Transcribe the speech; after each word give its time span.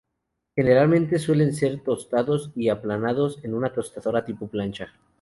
Generalmente 0.55 1.19
suelen 1.19 1.53
ser 1.53 1.81
tostados 1.83 2.51
y 2.55 2.69
aplanados 2.69 3.37
en 3.43 3.53
una 3.53 3.71
tostadora 3.71 4.25
tipo 4.25 4.47
plancha. 4.47 4.87